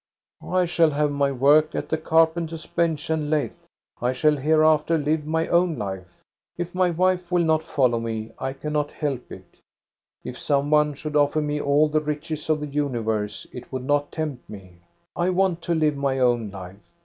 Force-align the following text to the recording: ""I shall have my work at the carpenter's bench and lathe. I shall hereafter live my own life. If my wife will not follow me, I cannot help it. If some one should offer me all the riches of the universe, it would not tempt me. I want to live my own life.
""I 0.43 0.65
shall 0.65 0.89
have 0.89 1.11
my 1.11 1.31
work 1.31 1.75
at 1.75 1.89
the 1.89 1.97
carpenter's 1.99 2.65
bench 2.65 3.11
and 3.11 3.29
lathe. 3.29 3.53
I 4.01 4.13
shall 4.13 4.35
hereafter 4.35 4.97
live 4.97 5.27
my 5.27 5.47
own 5.47 5.77
life. 5.77 6.23
If 6.57 6.73
my 6.73 6.89
wife 6.89 7.31
will 7.31 7.43
not 7.43 7.61
follow 7.61 7.99
me, 7.99 8.31
I 8.39 8.53
cannot 8.53 8.89
help 8.89 9.31
it. 9.31 9.57
If 10.23 10.39
some 10.39 10.71
one 10.71 10.95
should 10.95 11.15
offer 11.15 11.39
me 11.39 11.61
all 11.61 11.87
the 11.87 12.01
riches 12.01 12.49
of 12.49 12.61
the 12.61 12.65
universe, 12.65 13.45
it 13.53 13.71
would 13.71 13.83
not 13.83 14.11
tempt 14.11 14.49
me. 14.49 14.77
I 15.15 15.29
want 15.29 15.61
to 15.65 15.75
live 15.75 15.95
my 15.95 16.17
own 16.17 16.49
life. 16.49 16.79